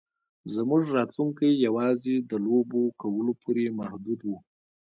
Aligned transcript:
زموږ 0.55 0.83
راتلونکی 0.97 1.49
یوازې 1.65 2.15
د 2.29 2.31
لوبو 2.45 2.81
کولو 3.01 3.31
پورې 3.41 3.65
محدود 3.79 4.19
و 4.25 4.29